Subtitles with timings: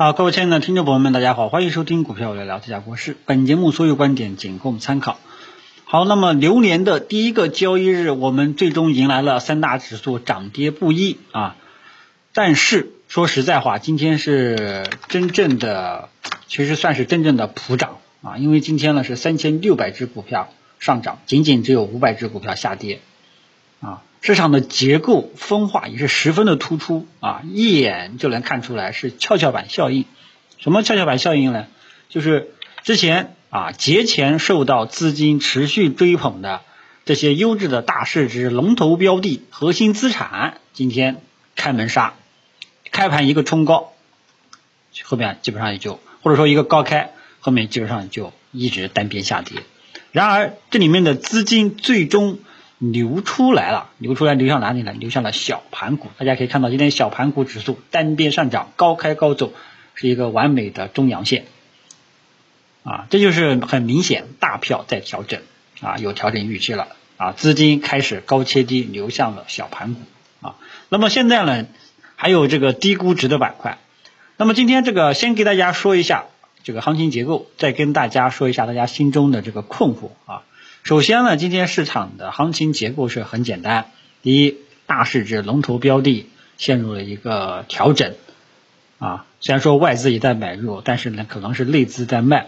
[0.00, 3.16] 好，各位亲爱的听众朋友们，大家好，欢迎收听股票聊聊这家国事。
[3.26, 5.18] 本节目所有观点仅供参考。
[5.86, 11.56] 好，那么流年的第一个交易日，我们最终迎来了三大指数涨跌不一啊。
[12.32, 16.10] 但是说实在话，今天是真正的，
[16.46, 23.00] 其实算是真正的普涨啊，因为今天呢是三千六百只股票上涨，仅仅只有五百只股票下跌
[23.80, 24.02] 啊。
[24.20, 30.06] 市场的结构分化也是十分的突出啊，一眼就能看出来是跷跷板效应。
[30.58, 31.66] 什么跷跷板效应呢？
[32.08, 32.50] 就是
[32.82, 36.62] 之前啊节前受到资金持续追捧的
[37.04, 41.22] 这些优质的大市值龙头标的、核心资产，今天
[41.54, 42.14] 开门杀，
[42.90, 43.92] 开盘一个冲高，
[45.04, 49.62] 后面基本上也就或者说一个高开，后面基本上就一直单边下跌。
[50.10, 52.40] 然而这里面的资金最终。
[52.78, 54.92] 流出来了，流出来流向哪里呢？
[54.92, 56.08] 流向了小盘股。
[56.16, 59.52] 大家可以看到，今天小盘股指数单边上涨，高开高走，
[59.94, 61.46] 是一个完美的中阳线。
[62.84, 65.42] 啊，这就是很明显，大票在调整
[65.80, 70.00] 啊，有调整预期了啊，资金开始高切低流向了小盘股
[70.40, 70.54] 啊。
[70.88, 71.66] 那么现在呢，
[72.14, 73.78] 还有这个低估值的板块。
[74.36, 76.26] 那么今天这个先给大家说一下
[76.62, 80.44] 这个行情结构，再跟大家说一下大家心中的这个困惑啊。
[80.88, 83.90] 首先呢，今天市场的行情结构是很简单。
[84.22, 88.14] 第一，大市值龙头标的陷入了一个调整
[88.98, 92.46] 啊，虽然说外资也在买入，但是呢，可能是内资在卖，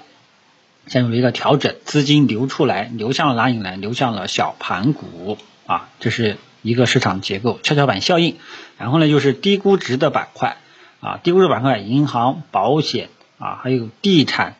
[0.86, 3.77] 陷入了一个调整，资金流出来，流向了哪里呢？
[3.77, 8.36] 流向了小盘股啊，这是一个市场结构跷跷板效应。
[8.78, 10.56] 然后呢，就是低估值的板块
[11.00, 14.56] 啊，低估值板块，银行、保险啊，还有地产。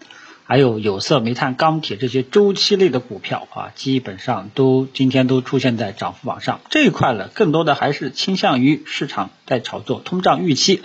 [0.51, 6.61] 还有有色、煤炭、钢铁这些周期类的股票啊，基本上都今天都出现在涨幅榜上。
[6.71, 10.83] 这一块呢，更多的还是倾向于市场在炒作通胀预期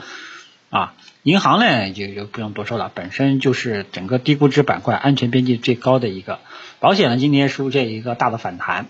[0.70, 0.94] 啊。
[1.24, 6.38] 银行呢，就就不用多说了，本身就是整个低估值板块安全边际最高的一个。
[6.80, 8.86] 保险呢，今天出现一个大的反弹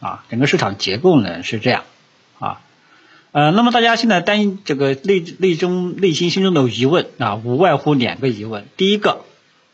[0.00, 1.84] 啊，整个市场结构呢是这样
[2.38, 2.62] 啊。
[3.32, 9.26] 呃，那么大家现在担这个内内中内心心中的疑问啊，无外乎两个疑问，第一个。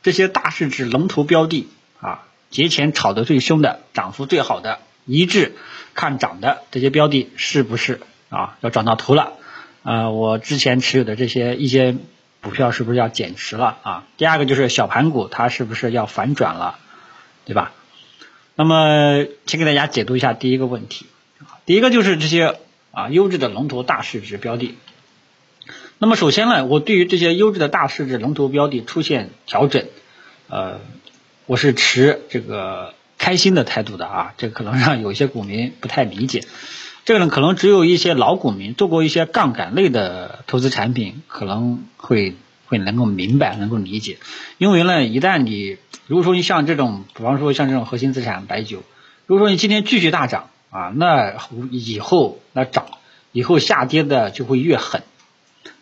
[0.03, 1.69] 这些大市值龙头标的
[2.01, 5.55] 啊，节前炒得最凶的、涨幅最好的、一致
[5.95, 9.35] 看涨的这些标的，是不是啊要涨到头了？
[9.83, 11.97] 啊，我之前持有的这些一些
[12.41, 14.05] 股票是不是要减持了啊？
[14.17, 16.79] 第二个就是小盘股它是不是要反转了，
[17.45, 17.73] 对吧？
[18.55, 21.07] 那么先给大家解读一下第一个问题，
[21.65, 22.59] 第一个就是这些
[22.91, 24.77] 啊优质的龙头大市值标的。
[26.03, 29.87] 那么首先呢，我对于这些优质的大市值龙头标的出现调整，
[30.49, 30.81] 呃，
[31.47, 34.35] 我是持这个开心的态度的啊。
[34.37, 36.43] 这可能让有些股民不太理解，
[37.05, 42.35] 这个呢可能只有一些老股民做过一些杠杆类的投资产品，可能会
[42.67, 44.19] 会能够明白，能够理解。
[44.59, 45.77] 因为呢，一旦你
[46.09, 48.83] 如果说你像这种，比方说像这种核心资产白酒，
[49.27, 51.35] 如果说你今天继续大涨啊，那
[51.71, 52.87] 以后那涨
[53.31, 55.05] 以后下跌的就会越狠。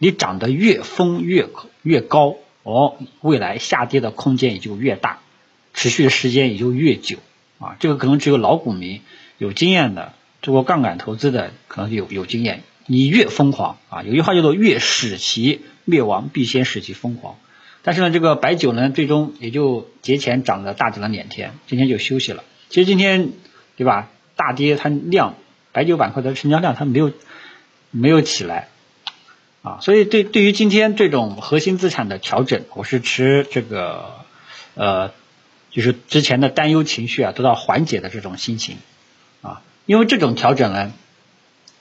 [0.03, 1.47] 你涨得越疯越
[1.83, 5.19] 越高，哦，未来下跌的空间也就越大，
[5.75, 7.19] 持续的时间也就越久
[7.59, 7.77] 啊。
[7.81, 9.03] 这个可能只有老股民
[9.37, 12.63] 有经验的，做过杠杆投资的可能有有经验。
[12.87, 17.37] 你越疯狂啊，有句话叫做“越使其灭亡，必先使其疯狂”。
[17.85, 22.43] 但是呢，这个白酒呢，最终也就节前涨了大涨了两天，今天就休息了。
[22.71, 23.33] 其实今天
[23.77, 25.35] 对吧，大跌它量
[25.73, 27.13] 白酒板块的成交量它没有
[27.91, 28.69] 没有起来。
[29.63, 34.25] 啊，所以对对于今天这种核心资产的调整，我是持这个
[34.75, 35.13] 呃，
[35.71, 38.79] 就是之前的担忧情绪啊得到缓解的这种心情
[39.43, 40.95] 啊，因为这种调整呢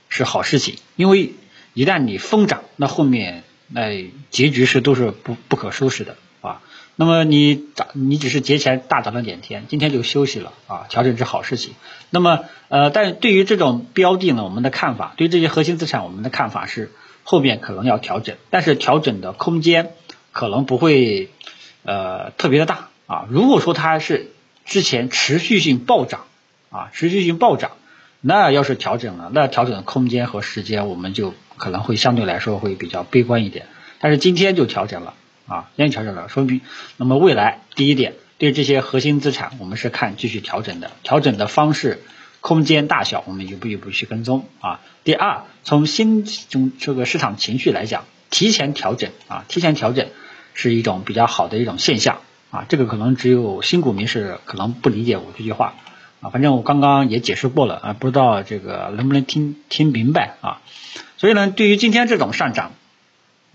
[0.10, 1.36] 是好事情，因为
[1.74, 6.62] 一旦你疯涨，那后面那结局是都是不不可收拾的啊。
[6.98, 11.76] 那么你涨，你只是节前大涨了两天，今天就休息了啊，调整是好事情。
[12.10, 16.92] 那么呃，但对于这种标的呢，我们的看法，对这些核心资产，我们的看法是。
[17.32, 19.92] 后面可能要调整，但是调整的空间
[20.32, 21.30] 可能不会
[21.84, 23.28] 呃特别的大啊。
[23.30, 24.31] 如果说它是
[24.66, 26.26] 之前持续性暴涨
[26.72, 27.74] 啊，持续性暴涨，
[28.20, 33.68] 那要是调整了，那调整的空间和时间我们就可能会相对来说会比较悲观一点。
[34.00, 35.14] 但是今天就调整了
[35.46, 36.62] 啊，今天调整了，说明
[36.98, 42.02] 那么未来第一点对这些核心资产我们是看继续调整的，调整的方式。
[42.41, 44.80] 空间大小，我们一步一步去跟踪啊。
[45.03, 50.07] 第二，从新中这个市场情绪来讲，提前调整啊，提前调整
[50.53, 52.19] 是一种比较好的一种现象
[52.51, 52.65] 啊。
[52.69, 55.75] 这个可能只有新股民是可能不理解我这句话
[56.21, 56.30] 啊。
[56.30, 60.62] 反正我刚刚也解释过了啊，不知道这个能不能听听明白啊。
[61.18, 62.71] 所以呢，对于今天这种上涨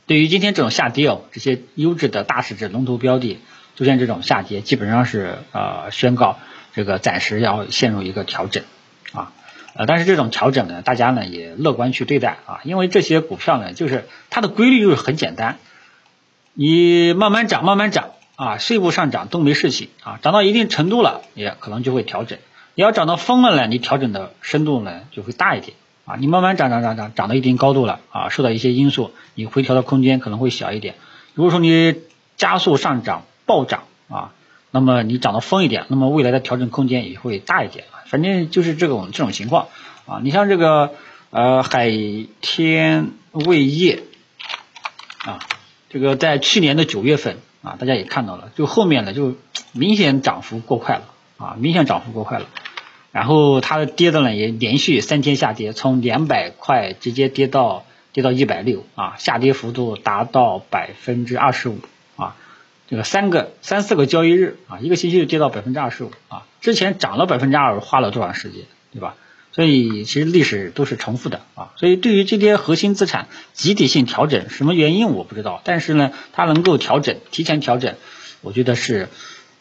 [0.07, 3.39] 对于今天这种下跌哦，这些优质的大市值龙头标的
[3.77, 6.39] 出现这种下跌，基本上是呃宣告
[6.75, 8.63] 这个暂时要陷入一个调整
[9.13, 9.33] 啊，
[9.75, 15.59] 呃，但是这种调整呢，大家呢也乐观去对待啊，因为这些股票呢，就是它的规律就是很简单，
[16.55, 22.39] 你慢慢涨，慢慢涨啊，碎步上涨都没事情啊，涨到一定程度了，也可能就会调整。
[22.75, 25.77] 你要涨到疯了呢，你调整的深度呢就会大一点。
[26.07, 30.97] 啊，你慢慢涨涨涨涨涨到一定高度了啊，受到一些因素，你回调的空间可能会小一点。
[31.33, 31.97] 如果说你
[32.37, 34.33] 加速上涨暴涨啊，
[34.75, 37.85] 那么你涨得疯一点，那么未来的调整空间也会大一点。
[38.07, 39.69] 反正就是这种这种情况
[40.05, 40.19] 啊。
[40.21, 40.95] 你像这个
[41.31, 41.93] 呃海
[42.41, 44.03] 天味业
[45.19, 45.39] 啊，
[45.91, 49.37] 这个在去年的九月份啊，大家也看到了，就后面呢就
[49.71, 51.05] 明显涨幅过快了
[51.39, 52.47] 啊，明显涨幅过快了。
[53.13, 61.79] 然后它的跌的呢也连续三天下跌，从两百块直接跌到跌到一百六啊，下跌幅度达到百分之二十五，
[62.95, 68.63] 这个三个三四个交易日啊，一个星期就跌到百分之二十五啊，之前涨了百分之二，花了多长时间，
[68.93, 69.17] 对吧？
[69.51, 77.97] 所以其实历史都是重复的啊，所以对于这些核心资产集体性调整，什么原因我不知道，但是呢，它能够调整，提前调整，
[78.43, 79.09] 我觉得是。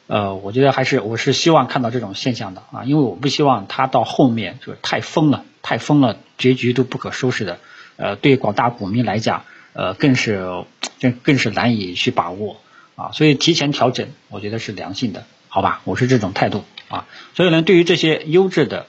[0.06, 7.58] 呃，我觉得还是我是希望看到这种现象的啊，因为我不希望它到后面就是太疯了，太疯了，结局都不可收拾的。
[7.96, 10.66] 呃，对广大股民来讲，呃，更是
[11.00, 12.58] 更更是难以去把握
[12.96, 13.12] 啊。
[13.14, 15.82] 所以提前调整，我觉得是良性的，好吧？
[15.84, 17.08] 我是这种态度啊。
[17.36, 18.88] 所以呢，对于这些优质的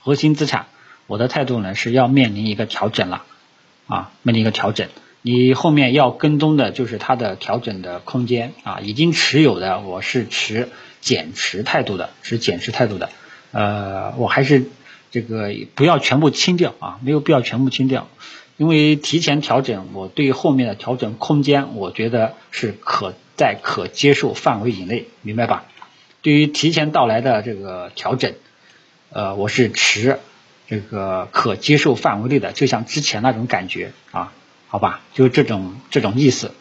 [0.00, 0.66] 核心资产，
[1.06, 3.24] 我的态度呢是要面临一个调整了
[3.86, 4.88] 啊，面临一个调整。
[5.26, 10.68] 你后面要跟踪的就是它的调整的空间啊，已经持有的我是持
[11.00, 13.08] 减持态度的，持减持态度的，
[13.50, 14.66] 呃，我还是
[15.10, 18.08] 这个不要全部清掉啊，没有必要全部清掉，
[18.56, 25.64] 因为提前调整，我对后面的调整空间，我觉得是可在可接受范围以内，明白吧？
[26.22, 28.34] 对于提前到来的这个调整，
[29.10, 30.18] 呃，我是持
[30.68, 34.32] 这个可接受范围内的，就像之前那种感觉啊。
[34.66, 36.52] 好吧，就是这种这种意思。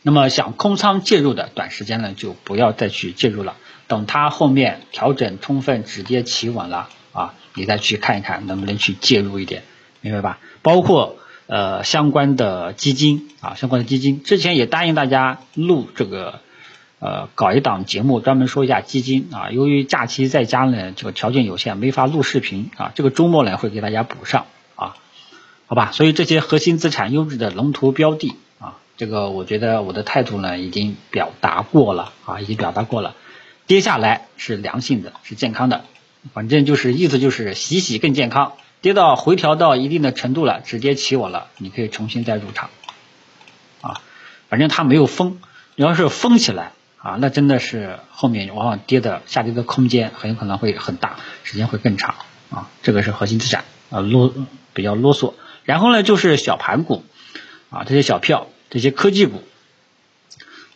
[0.00, 3.56] 那么想空仓介入的，短时间呢就不要再去介入了。
[3.86, 9.62] 等它后面调整充分、止跌企稳了啊，你再去看一看能不能去介入一点，
[10.04, 10.38] 明白吧？
[10.60, 11.16] 包括
[11.46, 16.40] 呃相关的基金啊，相关的基金，之前也答应大家录这个
[16.98, 19.50] 呃搞一档节目，专门说一下基金啊。
[19.50, 22.92] 由于假期在家呢，这个条件有限，没法录视频啊。
[22.94, 24.44] 这个周末呢会给大家补上
[24.76, 24.94] 啊。
[25.66, 33.14] 好吧，所以这些核心资产优质的龙头标的啊，这个我觉得我的态度呢已经表达过了啊，已经表达过了，
[33.66, 35.86] 跌下来是良性的，是健康的，
[36.34, 38.52] 反正就是意思就是洗洗更健康，
[38.84, 42.68] 跌到回调到一定的程度了，止跌起稳了，你可以重新再入场
[43.80, 44.02] 啊，
[44.50, 45.38] 反正它没有封，
[45.74, 52.14] 你要是封起来啊，那真的是后面往往跌的下跌的空间很有可能会很大，时间会更长
[52.50, 54.34] 啊，这个是核心资产啊啰
[54.74, 55.32] 比较啰嗦。
[55.64, 57.06] 然后呢，就是小盘股
[57.70, 59.42] 啊，这些小票，这些科技股。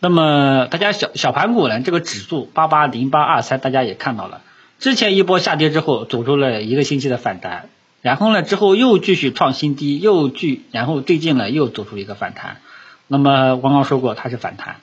[0.00, 4.40] 那么大家小小盘股呢，这个指数八八零八二三，大家也看到了，
[4.78, 7.68] 之前一波下跌之后，走出了一个星期的反弹，
[8.02, 12.58] 然后呢之后又继续创新低，又继，然后最近呢又走出一个反弹。
[13.06, 14.76] 那么刚刚说过它是反弹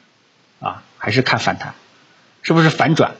[0.60, 1.76] 啊，还是看反弹，
[2.42, 3.16] 是不是反转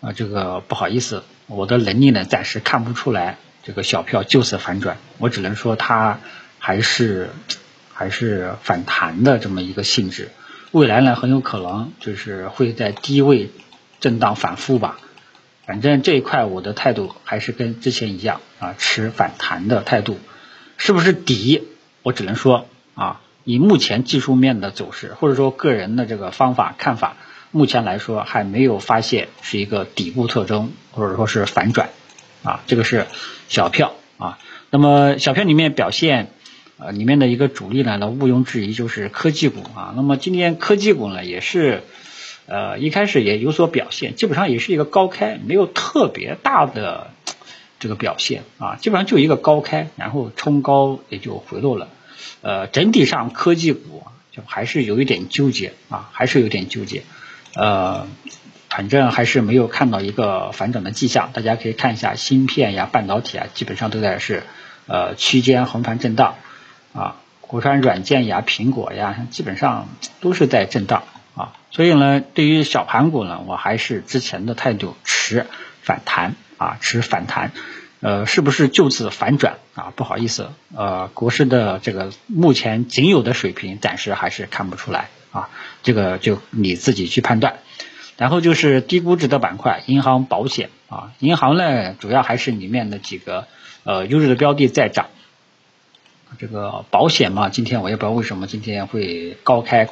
[0.00, 0.12] 啊？
[0.12, 3.38] 这个不好意思，我的能力呢暂时看不出来。
[3.62, 6.20] 这个小票就此反转，我只能说它
[6.60, 7.30] 还是
[7.92, 10.30] 还是反弹的这么一个性质。
[10.70, 13.50] 未来呢，很有可能就是会在低位
[13.98, 14.98] 震荡反复吧。
[15.66, 20.18] 反正这一块我的态度还是跟之前一样啊，持反弹的态度。
[20.78, 21.64] 是不是底？
[22.02, 27.16] 我只能说啊，以目前技术面的走势，或者说个人的这个方法看法，
[27.50, 31.88] 目前来说还没有发现是一个底部特征，或者说是反转。
[32.42, 33.06] 啊，这个是
[33.48, 34.38] 小票啊。
[34.70, 36.30] 那么小票里面表现，
[36.78, 39.94] 呃，里面的一个主力呢，那毋庸置疑就是科技股啊。
[39.96, 41.82] 那么今天科技股呢，也是
[42.46, 47.10] 呃一开始也有所表现，基本上也是一个高开，没有特别大的
[47.78, 51.88] 这个表现啊，基本上就一个高开，然后冲高也就回落了。
[52.42, 57.02] 呃，整体上科技股就还是有一点纠结啊，还是有点纠结，
[57.54, 58.06] 呃。
[58.68, 64.42] 反正还是没有看到一个反转的迹象，大家可以看一下芯片呀、半导体啊，基本上都在是
[64.86, 66.34] 呃区间横盘震荡
[66.92, 67.16] 啊。
[67.40, 69.88] 国产软件呀、苹果呀，基本上
[70.20, 71.04] 都是在震荡
[71.36, 71.52] 啊。
[71.70, 75.46] 所以呢，对于小盘股呢，我还是之前的态度，持
[75.82, 77.52] 反弹啊，持反弹。
[78.00, 79.92] 呃，是不是就此反转啊？
[79.96, 85.48] 不好意思，呃，国师的这个目前仅有的水平暂时还是看不出来啊，
[85.82, 87.58] 这个就你自己去判断。
[88.18, 93.46] 然后就是低估值的板块，银行、保险啊，银行呢主要还是里面的几个
[93.84, 95.06] 呃优质的标的在涨。
[96.38, 99.88] 这个保险嘛，今天我也不知道为什么今天会高开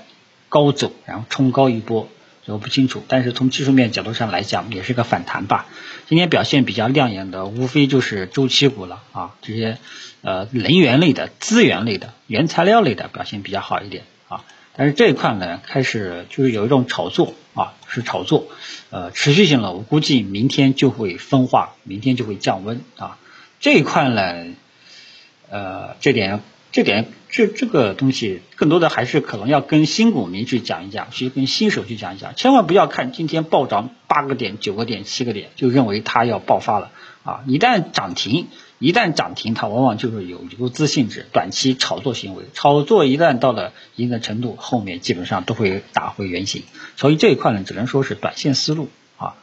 [0.54, 2.08] 高走，然后冲高一波，
[2.46, 3.02] 我不清楚。
[3.08, 5.66] 但是从技术面角度上来讲，也是个反弹吧。
[6.06, 9.78] 今天表现比较亮眼的，无非就是周期股了啊，这些
[10.22, 14.44] 呃能源类的、资源类的、原材料类的表现比较好一点啊。
[14.76, 18.46] 但是这一块呢，开始就是有一种炒作啊，是炒作，
[18.90, 19.72] 呃，持续性了。
[19.72, 23.18] 我估计明天就会分化，明天就会降温啊。
[23.58, 24.54] 这一块呢，
[25.50, 26.42] 呃，这点，
[26.74, 32.34] 这点，这这个东西，更多的还是可能要跟新股民去讲一讲，去跟新手去讲一讲。
[32.34, 36.90] 千万不要看今天暴涨八个点、九个点、七个点，就认为它要爆发了
[37.22, 37.44] 啊！
[37.46, 38.48] 一旦涨停。
[38.80, 42.42] 一旦涨停，它往往就是有游资性质、短期炒作行为。
[42.54, 46.64] 炒作一旦到了一定的程度，后面基本上都会打回原形。
[46.96, 49.36] 所以这一块呢，只能说是短线思路啊。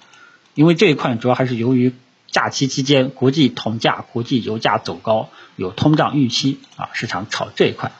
[0.53, 1.93] 因为这一块主要还是由于
[2.31, 7.91] 假期期间国际铜价、国际油价走高，有通胀预期啊，市场炒这一块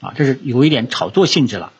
[0.00, 1.72] 啊，这是有一点炒作性质了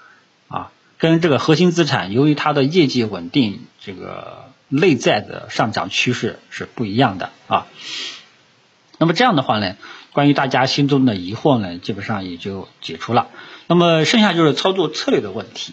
[0.49, 0.71] 啊。
[0.99, 7.67] 跟这个核心资产由于它的业绩稳定，这个内在的上涨趋势是不一样的啊。
[8.99, 9.77] 那么这样的话呢，
[10.13, 13.29] 关于大家心中的疑惑呢，基本上也就解除了。
[13.67, 15.73] 那么剩下就是操作策略的问题。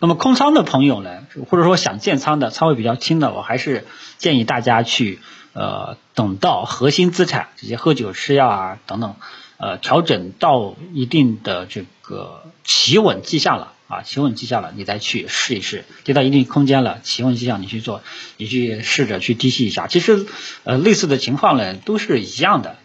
[0.00, 3.86] 那么空仓的朋友呢，或者说想建仓的仓位比较轻的，我还是
[4.18, 5.20] 建议大家去
[5.52, 9.14] 呃等到核心资产这些喝酒吃药啊等等
[9.58, 13.74] 呃调整到一定的这个企稳迹象了。
[13.90, 18.02] 啊，企稳迹象了，你再去试一试，跌到一定空间了，企稳迹象你去做，
[18.36, 19.88] 你去试着去低吸一下。
[19.88, 20.26] 其实，
[20.62, 22.76] 呃，类似的情况呢都是一样的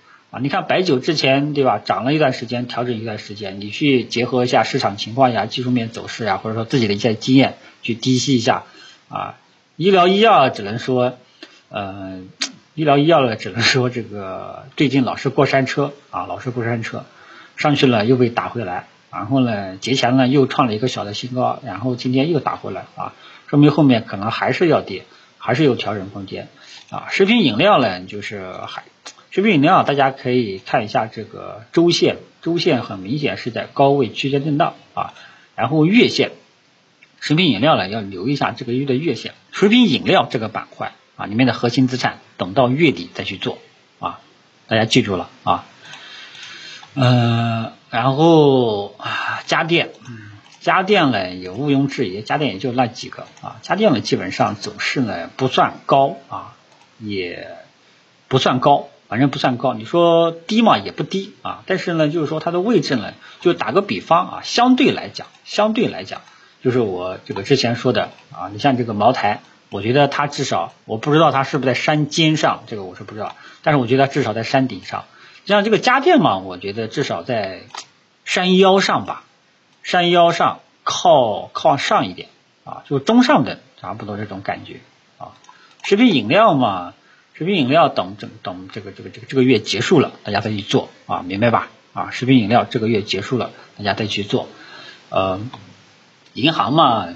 [0.41, 8.63] 你看白酒之前对吧，涨了一段时间，调整一段时间，你去结合一下市场情况呀、技术面走势呀，或者说自己的一些经验去低吸一下
[9.09, 9.35] 啊。
[9.77, 11.17] 医疗医药只能说，
[11.69, 12.21] 呃，
[12.75, 17.05] 医疗医药呢只能说这个最近老是过山车啊，老是过山车，
[17.55, 18.87] 上去了又被打回来。
[19.11, 23.13] 然后呢，节前呢又创了一个小的新高，然后今天又打回来啊，
[23.47, 25.05] 说明后面可能还是要跌，
[25.37, 26.49] 还是有调整空间
[26.89, 27.07] 啊。
[27.09, 28.83] 食品饮料呢，就是还
[29.35, 35.13] 食品饮料，大家可以看一下这个周线，周线很明显是在高位区间震荡啊，
[35.57, 36.31] 然后月线，
[37.19, 43.57] 食品饮料呢要留意一下这个月的月线，食品饮料这个板块啊里面的核心资产，等到月底再去做
[43.99, 44.21] 啊，
[44.67, 45.65] 大家记住了啊。
[46.93, 49.89] 呃，然后啊，家电，
[50.61, 56.55] 家电呢也毋庸置疑，家电也就那几个啊，家电呢基本上走势呢不算高啊，
[56.99, 57.57] 也
[58.29, 59.73] 不算高，反正不算高。
[59.73, 66.21] 你说低嘛也不低啊，但是呢就是说它的位置呢，就打个比方啊，相对来讲，相对来讲，
[66.63, 75.05] 就是我这个之前说的啊，你像这个茅台，我觉得它至少我不知道它是不是在山尖上，这个我是不知道，但是我觉得它至少在山顶上。
[75.45, 77.61] 像这个家电嘛，我觉得至少在
[78.23, 79.23] 山腰上吧，
[79.83, 82.29] 山腰上靠靠上一点
[82.63, 84.79] 啊，就中上等差不多这种感觉
[85.19, 85.37] 啊。
[85.83, 86.95] 食品饮料嘛，
[87.37, 91.67] 食品饮料等等等这个这个这个这个月结束了，大家再去做啊，明白吧？
[91.91, 94.47] 啊，食品饮料这个月结束了，大家再去做。
[95.09, 95.41] 呃，
[96.33, 97.09] 银行嘛，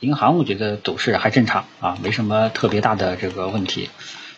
[0.00, 3.88] 银行我觉得走势还正常啊，没什么特别大的这个问题。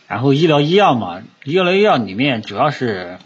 [0.06, 3.16] 然后医疗医药嘛，医疗医药里面主要是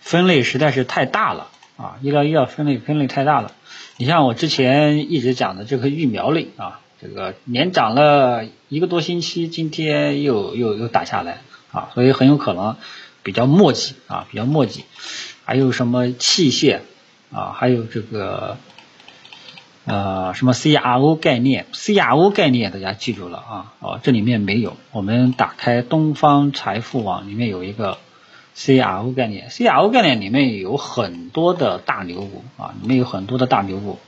[0.00, 3.52] 分类实在是太大了啊，医疗医药分类分类太大了。
[3.98, 12.76] 你像我之前一直讲的这个疫苗类啊，这个连涨了一个多星期，今天又又又打下来啊，所以很有可能
[13.22, 14.84] 比较墨迹啊，比较墨迹。
[15.44, 16.80] 还有什么器械
[17.32, 18.56] 啊，还有这个。
[19.88, 23.72] 呃，什么 CRO 概念？CRO 概念大家记住了啊？
[23.78, 24.76] 哦，这里面没有。
[24.90, 27.98] 我们打开东方财富网，里面有一个
[28.56, 29.48] CRO 概念。
[29.48, 34.00] CRO 概念里面有很多的大牛股啊，里面有很多的大牛股。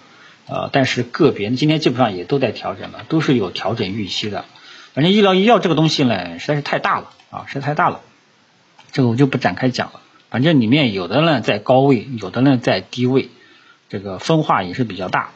[0.49, 4.45] 呃，但是个别今天基本上也都在调整了，都是有调整预期的。
[4.95, 8.01] 反正医疗医药这个东西呢，实在是太大了啊，实在太大了。
[8.93, 10.01] 这个我就不展开讲了。
[10.31, 13.29] 反正里面有的呢在高位，有的呢在低位。
[13.91, 15.31] 这个分化也是比较大，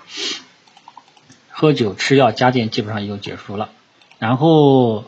[1.48, 3.70] 喝酒、吃药、家电基本上也就结束了。
[4.18, 5.06] 然后，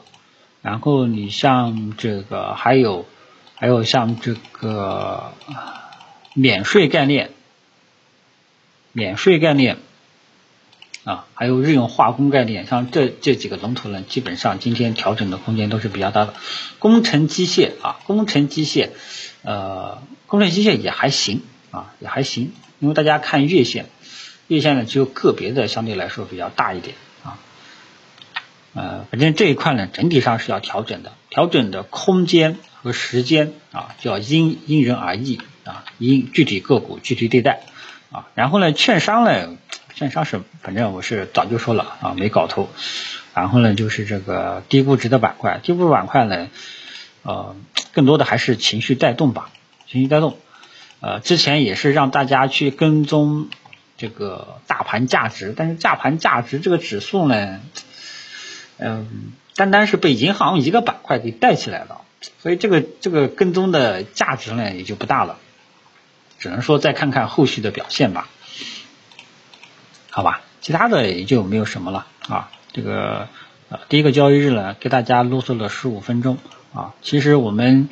[0.63, 3.05] 然后你像这个还有，
[3.55, 5.35] 还有像这个
[6.33, 7.33] 免税概念，
[8.93, 9.77] 免税概念，
[11.05, 16.33] 啊，还有日用化工概念，像这这几个龙头呢，基本上今天调整的空间都是比较大的。
[16.79, 18.89] 工程机械啊，工程机械，
[19.43, 23.85] 呃，工程机械也还行啊，也还行，因为大家看月线，
[24.49, 27.37] 月线呢只有个别的相对来说比较大一点啊，
[28.73, 37.61] 呃，反正这一块呢整体上是要调整的，调整的空间和时间啊，就要因因人而异啊，因具体个股具体对待
[38.11, 39.59] 啊，然后呢，券商呢。
[39.95, 42.69] 券商是，反正我是早就说了啊，没搞头。
[43.33, 46.49] 然后呢，就是这个低估值的板块，低估值板块呢，
[47.23, 47.55] 呃，
[47.93, 49.51] 更多的还是情绪带动吧，
[49.89, 50.37] 情绪带动。
[51.01, 53.49] 呃，之前也是让大家去跟踪
[53.97, 57.61] 这个大盘价值，但是大盘价值这个指数呢，
[58.79, 62.01] 嗯，单单是被银行一个板块给带起来了，
[62.41, 65.39] 所以这个这个跟踪的价值呢也就不大了，
[66.41, 68.29] 只能说再看看后续的表现吧。
[70.15, 72.49] 好吧，其他的也就没有什么了啊。
[72.73, 73.27] 这个
[73.69, 76.39] 呃，第一个交易日呢，给大家啰嗦了十五分钟
[76.73, 76.95] 啊。
[77.03, 77.89] 其实我们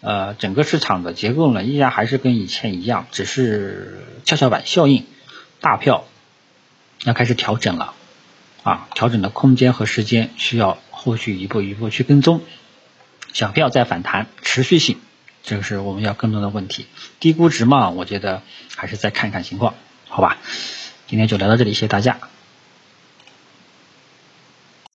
[0.00, 5.04] 呃整个市场的结构呢，依然还是跟以前一样，只是跷跷板效应，
[5.60, 6.04] 大票
[7.04, 7.92] 要开始调整了
[8.62, 8.88] 啊。
[8.94, 12.40] 调整的空间和时间需要后续一步一步去跟踪，
[13.34, 14.96] 小票在反弹，持续性，
[15.42, 16.86] 这个是我们要更多的问题。
[17.20, 18.40] 低估值嘛，我觉得
[18.74, 19.74] 还是再看看情况，
[20.08, 20.38] 好吧。
[21.08, 22.18] 今天就聊到这里，谢谢大家。